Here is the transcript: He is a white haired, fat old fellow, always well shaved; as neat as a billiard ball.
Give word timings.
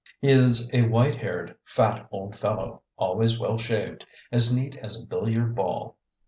He 0.19 0.31
is 0.31 0.73
a 0.73 0.81
white 0.89 1.17
haired, 1.17 1.57
fat 1.63 2.07
old 2.09 2.35
fellow, 2.35 2.81
always 2.97 3.37
well 3.37 3.59
shaved; 3.59 4.03
as 4.31 4.51
neat 4.51 4.75
as 4.77 4.99
a 4.99 5.05
billiard 5.05 5.53
ball. 5.53 5.95